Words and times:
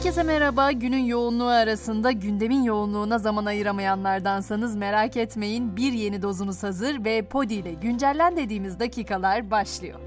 Herkese 0.00 0.22
merhaba. 0.22 0.72
Günün 0.72 1.04
yoğunluğu 1.04 1.48
arasında 1.48 2.10
gündemin 2.10 2.62
yoğunluğuna 2.62 3.18
zaman 3.18 3.46
ayıramayanlardansanız 3.46 4.76
merak 4.76 5.16
etmeyin. 5.16 5.76
Bir 5.76 5.92
yeni 5.92 6.22
dozunuz 6.22 6.62
hazır 6.62 7.04
ve 7.04 7.22
Podi 7.22 7.54
ile 7.54 7.72
güncellen 7.72 8.36
dediğimiz 8.36 8.80
dakikalar 8.80 9.50
başlıyor. 9.50 10.00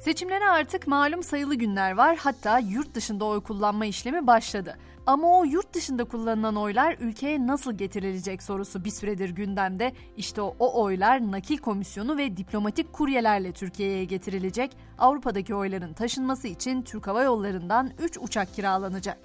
Seçimlere 0.00 0.48
artık 0.48 0.86
malum 0.86 1.22
sayılı 1.22 1.54
günler 1.54 1.92
var. 1.92 2.16
Hatta 2.16 2.58
yurt 2.58 2.94
dışında 2.94 3.24
oy 3.24 3.40
kullanma 3.40 3.86
işlemi 3.86 4.26
başladı. 4.26 4.76
Ama 5.06 5.38
o 5.38 5.44
yurt 5.44 5.74
dışında 5.74 6.04
kullanılan 6.04 6.56
oylar 6.56 6.96
ülkeye 7.00 7.46
nasıl 7.46 7.72
getirilecek 7.72 8.42
sorusu 8.42 8.84
bir 8.84 8.90
süredir 8.90 9.30
gündemde. 9.30 9.92
İşte 10.16 10.42
o, 10.42 10.82
oylar 10.82 11.32
nakil 11.32 11.58
komisyonu 11.58 12.16
ve 12.16 12.36
diplomatik 12.36 12.92
kuryelerle 12.92 13.52
Türkiye'ye 13.52 14.04
getirilecek. 14.04 14.76
Avrupa'daki 14.98 15.54
oyların 15.54 15.92
taşınması 15.92 16.48
için 16.48 16.82
Türk 16.82 17.06
Hava 17.06 17.22
Yolları'ndan 17.22 17.90
3 17.98 18.18
uçak 18.18 18.54
kiralanacak. 18.54 19.18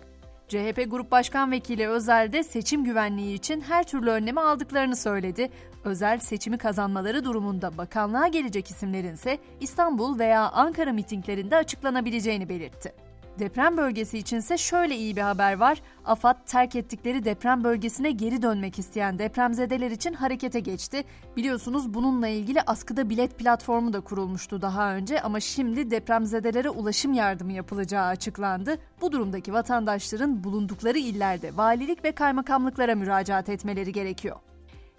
CHP 0.48 0.85
Grup 0.88 1.12
Başkan 1.12 1.52
Vekili 1.52 1.88
Özel 1.88 2.32
de 2.32 2.44
seçim 2.44 2.84
güvenliği 2.84 3.35
için 3.35 3.62
her 3.62 3.84
türlü 3.84 4.09
önlemi 4.09 4.41
aldıklarını 4.41 4.96
söyledi. 4.96 5.49
Özel 5.84 6.20
seçimi 6.20 6.57
kazanmaları 6.57 7.23
durumunda 7.23 7.77
bakanlığa 7.77 8.27
gelecek 8.27 8.70
isimlerin 8.70 9.13
ise 9.13 9.38
İstanbul 9.59 10.20
veya 10.20 10.49
Ankara 10.49 10.94
mitinglerinde 10.94 11.55
açıklanabileceğini 11.55 12.49
belirtti. 12.49 13.06
Deprem 13.40 13.77
bölgesi 13.77 14.18
içinse 14.18 14.58
şöyle 14.58 14.96
iyi 14.96 15.16
bir 15.16 15.22
haber 15.22 15.58
var. 15.58 15.82
AFAD 16.05 16.38
terk 16.46 16.76
ettikleri 16.76 17.26
deprem 17.26 17.63
bölgesine 17.63 18.12
geri 18.12 18.41
dönmek 18.41 18.80
isteyen 18.80 19.20
depremzedeler 19.20 19.91
için 19.91 20.13
harekete 20.13 20.60
geçti. 20.60 21.04
Biliyorsunuz 21.38 21.94
bununla 21.94 22.27
ilgili 22.27 22.62
askıda 22.62 23.10
bilet 23.10 23.40
platformu 23.40 23.94
da 23.94 24.02
kurulmuştu 24.02 24.62
daha 24.62 24.96
önce 24.96 25.22
ama 25.22 25.40
şimdi 25.40 25.91
depremzedelere 25.91 26.70
ulaşım 26.70 27.13
yardımı 27.13 27.54
yapılacağı 27.54 28.05
açıklandı. 28.05 28.77
Bu 29.02 29.12
durumdaki 29.12 29.54
vatandaşların 29.54 30.44
bulundukları 30.44 30.98
illerde 30.98 31.57
valilik 31.57 32.04
ve 32.04 32.12
kaymakamlıklara 32.12 32.96
müracaat 32.96 33.49
etmeleri 33.49 33.91
gerekiyor. 33.91 34.35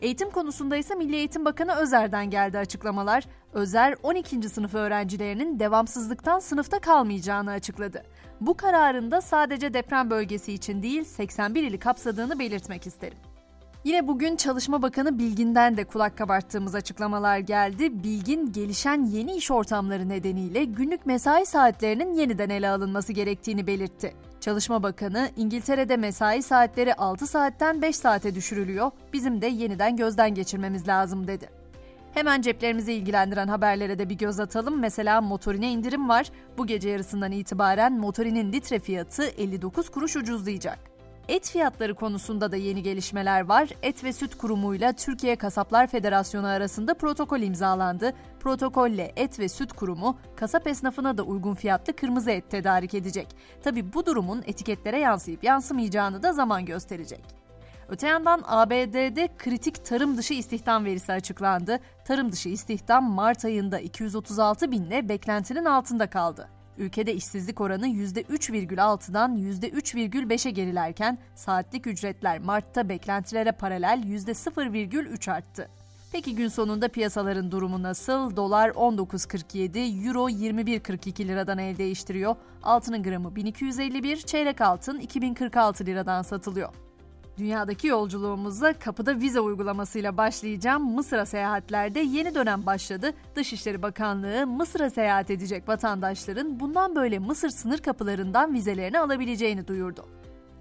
Eğitim 0.02 0.30
konusunda 0.30 0.76
ise 0.76 0.94
Milli 0.94 1.16
Eğitim 1.16 1.44
Bakanı 1.44 1.74
Özer'den 1.74 2.30
geldi 2.30 2.58
açıklamalar. 2.58 3.24
Özer 3.52 3.94
12. 4.02 4.48
sınıf 4.48 4.74
öğrencilerinin 4.74 5.58
devamsızlıktan 5.58 6.38
sınıfta 6.38 6.78
kalmayacağını 6.78 7.50
açıkladı. 7.50 8.02
Bu 8.40 8.56
kararında 8.56 9.20
sadece 9.20 9.74
deprem 9.74 10.10
bölgesi 10.10 10.52
için 10.52 10.82
değil 10.82 11.04
81 11.04 11.62
ili 11.62 11.78
kapsadığını 11.78 12.38
belirtmek 12.38 12.86
isterim. 12.86 13.18
Yine 13.88 14.08
bugün 14.08 14.36
Çalışma 14.36 14.82
Bakanı 14.82 15.18
Bilgin'den 15.18 15.76
de 15.76 15.84
kulak 15.84 16.18
kabarttığımız 16.18 16.74
açıklamalar 16.74 17.38
geldi. 17.38 18.02
Bilgin 18.04 18.52
gelişen 18.52 19.04
yeni 19.04 19.36
iş 19.36 19.50
ortamları 19.50 20.08
nedeniyle 20.08 20.64
günlük 20.64 21.06
mesai 21.06 21.46
saatlerinin 21.46 22.14
yeniden 22.14 22.50
ele 22.50 22.68
alınması 22.68 23.12
gerektiğini 23.12 23.66
belirtti. 23.66 24.14
Çalışma 24.40 24.82
Bakanı 24.82 25.30
İngiltere'de 25.36 25.96
mesai 25.96 26.42
saatleri 26.42 26.94
6 26.94 27.26
saatten 27.26 27.82
5 27.82 27.96
saate 27.96 28.34
düşürülüyor. 28.34 28.90
Bizim 29.12 29.42
de 29.42 29.46
yeniden 29.46 29.96
gözden 29.96 30.34
geçirmemiz 30.34 30.88
lazım 30.88 31.26
dedi. 31.26 31.48
Hemen 32.14 32.42
ceplerimizi 32.42 32.92
ilgilendiren 32.92 33.48
haberlere 33.48 33.98
de 33.98 34.08
bir 34.08 34.18
göz 34.18 34.40
atalım. 34.40 34.78
Mesela 34.78 35.20
motorine 35.20 35.72
indirim 35.72 36.08
var. 36.08 36.30
Bu 36.58 36.66
gece 36.66 36.88
yarısından 36.88 37.32
itibaren 37.32 37.98
motorinin 37.98 38.52
litre 38.52 38.78
fiyatı 38.78 39.22
59 39.22 39.88
kuruş 39.88 40.16
ucuzlayacak. 40.16 40.97
Et 41.28 41.50
fiyatları 41.50 41.94
konusunda 41.94 42.52
da 42.52 42.56
yeni 42.56 42.82
gelişmeler 42.82 43.40
var. 43.40 43.68
Et 43.82 44.04
ve 44.04 44.12
Süt 44.12 44.34
Kurumu 44.34 44.74
ile 44.74 44.92
Türkiye 44.92 45.36
Kasaplar 45.36 45.86
Federasyonu 45.86 46.46
arasında 46.46 46.94
protokol 46.94 47.40
imzalandı. 47.40 48.12
Protokolle 48.40 49.12
Et 49.16 49.38
ve 49.38 49.48
Süt 49.48 49.72
Kurumu 49.72 50.18
kasap 50.36 50.66
esnafına 50.66 51.18
da 51.18 51.22
uygun 51.22 51.54
fiyatlı 51.54 51.96
kırmızı 51.96 52.30
et 52.30 52.50
tedarik 52.50 52.94
edecek. 52.94 53.28
Tabi 53.62 53.92
bu 53.92 54.06
durumun 54.06 54.42
etiketlere 54.46 54.98
yansıyıp 54.98 55.44
yansımayacağını 55.44 56.22
da 56.22 56.32
zaman 56.32 56.64
gösterecek. 56.64 57.24
Öte 57.88 58.06
yandan 58.06 58.42
ABD'de 58.46 59.28
kritik 59.38 59.84
tarım 59.84 60.16
dışı 60.16 60.34
istihdam 60.34 60.84
verisi 60.84 61.12
açıklandı. 61.12 61.78
Tarım 62.04 62.32
dışı 62.32 62.48
istihdam 62.48 63.10
Mart 63.10 63.44
ayında 63.44 63.80
236 63.80 64.70
binle 64.70 65.08
beklentinin 65.08 65.64
altında 65.64 66.10
kaldı. 66.10 66.57
Ülkede 66.78 67.14
işsizlik 67.14 67.60
oranı 67.60 67.88
%3,6'dan 67.88 69.36
%3,5'e 69.36 70.50
gerilerken 70.50 71.18
saatlik 71.34 71.86
ücretler 71.86 72.38
Mart'ta 72.38 72.88
beklentilere 72.88 73.52
paralel 73.52 74.02
%0,3 74.06 75.32
arttı. 75.32 75.68
Peki 76.12 76.34
gün 76.34 76.48
sonunda 76.48 76.88
piyasaların 76.88 77.50
durumu 77.50 77.82
nasıl? 77.82 78.36
Dolar 78.36 78.68
19.47, 78.68 80.06
Euro 80.06 80.28
21.42 80.28 81.28
liradan 81.28 81.58
el 81.58 81.78
değiştiriyor. 81.78 82.36
Altının 82.62 83.02
gramı 83.02 83.36
1251, 83.36 84.16
çeyrek 84.16 84.60
altın 84.60 84.98
2046 84.98 85.86
liradan 85.86 86.22
satılıyor. 86.22 86.87
Dünyadaki 87.38 87.86
yolculuğumuza 87.86 88.72
kapıda 88.72 89.20
vize 89.20 89.40
uygulamasıyla 89.40 90.16
başlayacağım. 90.16 90.94
Mısır'a 90.94 91.26
seyahatlerde 91.26 92.00
yeni 92.00 92.34
dönem 92.34 92.66
başladı. 92.66 93.12
Dışişleri 93.36 93.82
Bakanlığı 93.82 94.46
Mısır'a 94.46 94.90
seyahat 94.90 95.30
edecek 95.30 95.68
vatandaşların 95.68 96.60
bundan 96.60 96.96
böyle 96.96 97.18
Mısır 97.18 97.48
sınır 97.48 97.78
kapılarından 97.78 98.54
vizelerini 98.54 98.98
alabileceğini 98.98 99.68
duyurdu. 99.68 100.04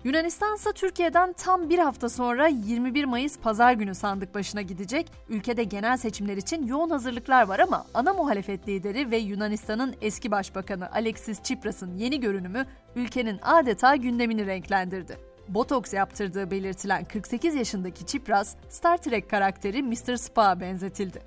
Yunanistan 0.03 0.55
ise 0.55 0.71
Türkiye'den 0.71 1.33
tam 1.33 1.69
bir 1.69 1.79
hafta 1.79 2.09
sonra 2.09 2.47
21 2.47 3.05
Mayıs 3.05 3.39
pazar 3.39 3.73
günü 3.73 3.95
sandık 3.95 4.35
başına 4.35 4.61
gidecek. 4.61 5.11
Ülkede 5.29 5.63
genel 5.63 5.97
seçimler 5.97 6.37
için 6.37 6.67
yoğun 6.67 6.89
hazırlıklar 6.89 7.47
var 7.47 7.59
ama 7.59 7.85
ana 7.93 8.13
muhalefet 8.13 8.67
lideri 8.67 9.11
ve 9.11 9.17
Yunanistan'ın 9.17 9.95
eski 10.01 10.31
başbakanı 10.31 10.91
Alexis 10.91 11.39
Tsipras'ın 11.39 11.97
yeni 11.97 12.19
görünümü 12.19 12.65
ülkenin 12.95 13.39
adeta 13.41 13.95
gündemini 13.95 14.45
renklendirdi. 14.45 15.26
Botoks 15.49 15.93
yaptırdığı 15.93 16.51
belirtilen 16.51 17.05
48 17.05 17.55
yaşındaki 17.55 18.05
Çipras, 18.05 18.55
Star 18.69 18.97
Trek 18.97 19.29
karakteri 19.29 19.83
Mr. 19.83 20.15
Spock'a 20.15 20.59
benzetildi. 20.59 21.21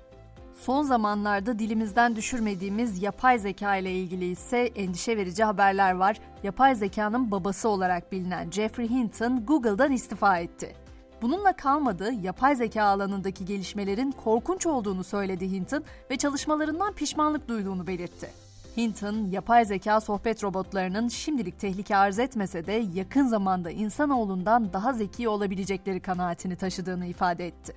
Son 0.61 0.83
zamanlarda 0.83 1.59
dilimizden 1.59 2.15
düşürmediğimiz 2.15 3.03
yapay 3.03 3.39
zeka 3.39 3.75
ile 3.75 3.91
ilgili 3.91 4.25
ise 4.25 4.57
endişe 4.75 5.17
verici 5.17 5.43
haberler 5.43 5.91
var. 5.93 6.17
Yapay 6.43 6.75
zekanın 6.75 7.31
babası 7.31 7.69
olarak 7.69 8.11
bilinen 8.11 8.51
Jeffrey 8.51 8.89
Hinton 8.89 9.45
Google'dan 9.45 9.91
istifa 9.91 10.37
etti. 10.37 10.75
Bununla 11.21 11.53
kalmadı, 11.53 12.11
yapay 12.21 12.55
zeka 12.55 12.83
alanındaki 12.83 13.45
gelişmelerin 13.45 14.11
korkunç 14.11 14.65
olduğunu 14.65 15.03
söyledi 15.03 15.51
Hinton 15.51 15.83
ve 16.11 16.17
çalışmalarından 16.17 16.93
pişmanlık 16.93 17.47
duyduğunu 17.47 17.87
belirtti. 17.87 18.29
Hinton, 18.77 19.25
yapay 19.31 19.65
zeka 19.65 20.01
sohbet 20.01 20.43
robotlarının 20.43 21.07
şimdilik 21.07 21.59
tehlike 21.59 21.95
arz 21.95 22.19
etmese 22.19 22.67
de 22.67 22.85
yakın 22.93 23.27
zamanda 23.27 23.71
insanoğlundan 23.71 24.73
daha 24.73 24.93
zeki 24.93 25.29
olabilecekleri 25.29 25.99
kanaatini 25.99 26.55
taşıdığını 26.55 27.05
ifade 27.05 27.47
etti. 27.47 27.73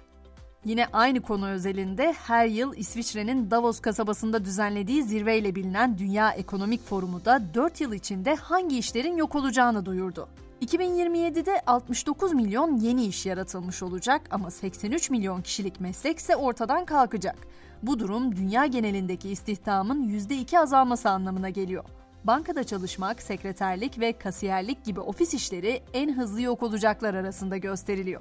Yine 0.64 0.86
aynı 0.92 1.20
konu 1.20 1.48
özelinde 1.48 2.12
her 2.12 2.46
yıl 2.46 2.74
İsviçre'nin 2.76 3.50
Davos 3.50 3.80
kasabasında 3.80 4.44
düzenlediği 4.44 5.02
zirveyle 5.02 5.54
bilinen 5.54 5.98
Dünya 5.98 6.30
Ekonomik 6.30 6.86
Forumu 6.86 7.24
da 7.24 7.54
4 7.54 7.80
yıl 7.80 7.92
içinde 7.92 8.34
hangi 8.34 8.78
işlerin 8.78 9.16
yok 9.16 9.34
olacağını 9.34 9.86
duyurdu. 9.86 10.28
2027'de 10.64 11.60
69 11.66 12.32
milyon 12.32 12.76
yeni 12.76 13.06
iş 13.06 13.26
yaratılmış 13.26 13.82
olacak 13.82 14.22
ama 14.30 14.50
83 14.50 15.10
milyon 15.10 15.42
kişilik 15.42 15.80
meslekse 15.80 16.36
ortadan 16.36 16.84
kalkacak. 16.84 17.36
Bu 17.82 17.98
durum 17.98 18.36
dünya 18.36 18.66
genelindeki 18.66 19.30
istihdamın 19.30 20.08
%2 20.08 20.58
azalması 20.58 21.10
anlamına 21.10 21.50
geliyor. 21.50 21.84
Bankada 22.24 22.64
çalışmak, 22.64 23.22
sekreterlik 23.22 23.98
ve 24.00 24.12
kasiyerlik 24.12 24.84
gibi 24.84 25.00
ofis 25.00 25.34
işleri 25.34 25.82
en 25.92 26.16
hızlı 26.16 26.42
yok 26.42 26.62
olacaklar 26.62 27.14
arasında 27.14 27.56
gösteriliyor. 27.56 28.20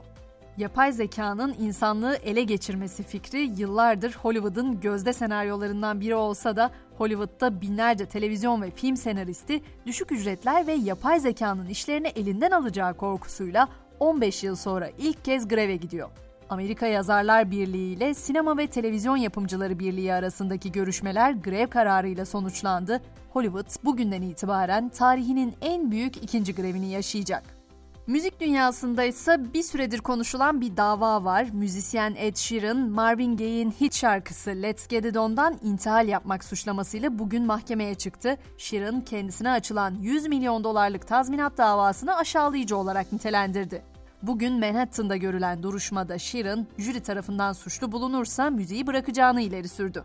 Yapay 0.57 0.91
zekanın 0.91 1.55
insanlığı 1.59 2.15
ele 2.15 2.43
geçirmesi 2.43 3.03
fikri 3.03 3.51
yıllardır 3.57 4.13
Hollywood'un 4.21 4.79
gözde 4.79 5.13
senaryolarından 5.13 6.01
biri 6.01 6.15
olsa 6.15 6.55
da 6.55 6.71
Hollywood'da 6.97 7.61
binlerce 7.61 8.05
televizyon 8.05 8.61
ve 8.61 8.71
film 8.71 8.97
senaristi 8.97 9.61
düşük 9.85 10.11
ücretler 10.11 10.67
ve 10.67 10.73
yapay 10.73 11.19
zekanın 11.19 11.65
işlerini 11.65 12.07
elinden 12.07 12.51
alacağı 12.51 12.97
korkusuyla 12.97 13.67
15 13.99 14.43
yıl 14.43 14.55
sonra 14.55 14.89
ilk 14.97 15.25
kez 15.25 15.47
greve 15.47 15.75
gidiyor. 15.75 16.09
Amerika 16.49 16.85
Yazarlar 16.87 17.51
Birliği 17.51 17.93
ile 17.93 18.13
Sinema 18.13 18.57
ve 18.57 18.67
Televizyon 18.67 19.17
Yapımcıları 19.17 19.79
Birliği 19.79 20.13
arasındaki 20.13 20.71
görüşmeler 20.71 21.31
grev 21.31 21.67
kararıyla 21.67 22.25
sonuçlandı. 22.25 23.01
Hollywood 23.33 23.85
bugünden 23.85 24.21
itibaren 24.21 24.89
tarihinin 24.89 25.53
en 25.61 25.91
büyük 25.91 26.17
ikinci 26.17 26.55
grevini 26.55 26.89
yaşayacak. 26.89 27.62
Müzik 28.07 28.39
dünyasında 28.39 29.03
ise 29.03 29.53
bir 29.53 29.63
süredir 29.63 29.99
konuşulan 29.99 30.61
bir 30.61 30.77
dava 30.77 31.23
var. 31.23 31.47
Müzisyen 31.53 32.15
Ed 32.17 32.35
Sheeran, 32.35 32.77
Marvin 32.77 33.37
Gaye'in 33.37 33.71
hit 33.71 33.95
şarkısı 33.95 34.49
Let's 34.49 34.87
Get 34.87 35.05
It 35.05 35.17
On'dan 35.17 35.59
intihal 35.63 36.07
yapmak 36.07 36.43
suçlamasıyla 36.43 37.19
bugün 37.19 37.45
mahkemeye 37.45 37.95
çıktı. 37.95 38.37
Sheeran 38.57 39.01
kendisine 39.01 39.51
açılan 39.51 39.95
100 40.01 40.27
milyon 40.27 40.63
dolarlık 40.63 41.07
tazminat 41.07 41.57
davasını 41.57 42.15
aşağılayıcı 42.15 42.77
olarak 42.77 43.13
nitelendirdi. 43.13 43.81
Bugün 44.21 44.59
Manhattan'da 44.59 45.17
görülen 45.17 45.63
duruşmada 45.63 46.19
Sheeran, 46.19 46.67
jüri 46.77 46.99
tarafından 46.99 47.53
suçlu 47.53 47.91
bulunursa 47.91 48.49
müziği 48.49 48.87
bırakacağını 48.87 49.41
ileri 49.41 49.69
sürdü. 49.69 50.03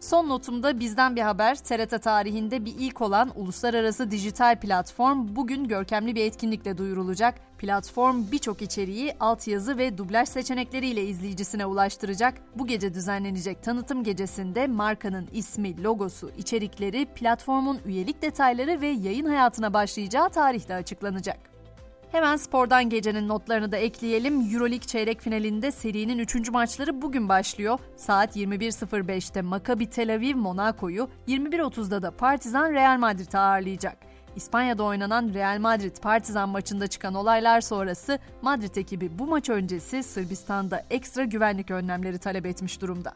Son 0.00 0.28
notumda 0.28 0.80
bizden 0.80 1.16
bir 1.16 1.20
haber. 1.20 1.56
TRT 1.56 2.02
tarihinde 2.02 2.64
bir 2.64 2.74
ilk 2.78 3.00
olan 3.00 3.32
uluslararası 3.34 4.10
dijital 4.10 4.60
platform 4.60 5.36
bugün 5.36 5.68
görkemli 5.68 6.14
bir 6.14 6.24
etkinlikle 6.24 6.78
duyurulacak. 6.78 7.34
Platform 7.58 8.24
birçok 8.32 8.62
içeriği 8.62 9.14
altyazı 9.20 9.78
ve 9.78 9.98
dublaj 9.98 10.28
seçenekleriyle 10.28 11.04
izleyicisine 11.04 11.66
ulaştıracak. 11.66 12.34
Bu 12.54 12.66
gece 12.66 12.94
düzenlenecek 12.94 13.62
tanıtım 13.62 14.04
gecesinde 14.04 14.66
markanın 14.66 15.28
ismi, 15.32 15.82
logosu, 15.82 16.30
içerikleri, 16.38 17.06
platformun 17.14 17.78
üyelik 17.86 18.22
detayları 18.22 18.80
ve 18.80 18.86
yayın 18.86 19.26
hayatına 19.26 19.74
başlayacağı 19.74 20.30
tarihte 20.30 20.74
açıklanacak. 20.74 21.55
Hemen 22.12 22.36
spordan 22.36 22.90
gecenin 22.90 23.28
notlarını 23.28 23.72
da 23.72 23.76
ekleyelim. 23.76 24.54
Euroleague 24.54 24.86
çeyrek 24.86 25.20
finalinde 25.20 25.70
serinin 25.70 26.18
3. 26.18 26.50
maçları 26.50 27.02
bugün 27.02 27.28
başlıyor. 27.28 27.78
Saat 27.96 28.36
21.05'te 28.36 29.42
Maccabi 29.42 29.90
Tel 29.90 30.14
Aviv 30.14 30.36
Monaco'yu, 30.36 31.08
21.30'da 31.28 32.02
da 32.02 32.10
Partizan 32.10 32.72
Real 32.72 32.98
Madrid'i 32.98 33.38
ağırlayacak. 33.38 33.96
İspanya'da 34.36 34.82
oynanan 34.84 35.34
Real 35.34 35.58
Madrid 35.58 35.96
Partizan 36.02 36.48
maçında 36.48 36.86
çıkan 36.86 37.14
olaylar 37.14 37.60
sonrası 37.60 38.18
Madrid 38.42 38.76
ekibi 38.76 39.18
bu 39.18 39.26
maç 39.26 39.48
öncesi 39.48 40.02
Sırbistan'da 40.02 40.82
ekstra 40.90 41.24
güvenlik 41.24 41.70
önlemleri 41.70 42.18
talep 42.18 42.46
etmiş 42.46 42.80
durumda. 42.80 43.12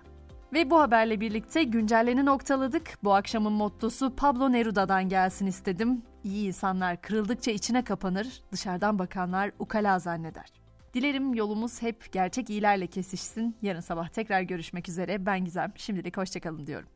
Ve 0.53 0.71
bu 0.71 0.81
haberle 0.81 1.21
birlikte 1.21 1.63
güncelleni 1.63 2.25
noktaladık. 2.27 2.99
Bu 3.05 3.15
akşamın 3.15 3.53
mottosu 3.53 4.17
Pablo 4.17 4.53
Neruda'dan 4.53 5.09
gelsin 5.09 5.47
istedim. 5.47 6.03
İyi 6.25 6.47
insanlar 6.47 7.03
kırıldıkça 7.03 7.51
içine 7.51 7.85
kapanır, 7.85 8.43
dışarıdan 8.53 8.99
bakanlar 8.99 9.51
ukala 9.59 9.99
zanneder. 9.99 10.53
Dilerim 10.95 11.35
yolumuz 11.35 11.83
hep 11.83 12.13
gerçek 12.13 12.51
iyilerle 12.51 12.87
kesişsin. 12.87 13.57
Yarın 13.63 13.81
sabah 13.81 14.09
tekrar 14.09 14.41
görüşmek 14.43 14.89
üzere. 14.89 15.27
Ben 15.27 15.45
Gizem. 15.45 15.73
Şimdilik 15.77 16.17
hoşçakalın 16.17 16.67
diyorum. 16.67 16.89